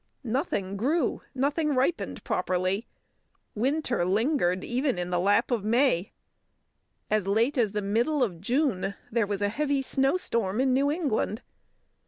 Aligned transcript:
Nothing 0.23 0.77
grew, 0.77 1.21
nothing 1.35 1.75
ripened 1.75 2.23
properly. 2.23 2.87
Winter 3.53 4.03
lingered 4.03 4.63
even 4.63 4.97
in 4.97 5.11
the 5.11 5.19
lap 5.19 5.51
of 5.51 5.63
May. 5.63 6.11
As 7.11 7.27
late 7.27 7.55
as 7.55 7.73
the 7.73 7.83
middle 7.83 8.23
of 8.23 8.41
June 8.41 8.95
there 9.11 9.27
was 9.27 9.43
a 9.43 9.49
heavy 9.49 9.83
snowstorm 9.83 10.59
in 10.59 10.73
New 10.73 10.89
England. 10.89 11.43